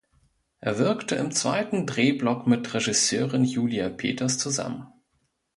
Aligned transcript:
Er 0.61 0.79
wirkte 0.79 1.13
im 1.13 1.29
zweiten 1.31 1.85
Drehblock 1.85 2.47
mit 2.47 2.73
Regisseurin 2.73 3.43
Julia 3.43 3.87
Peters 3.87 4.39
zusammen. 4.39 4.87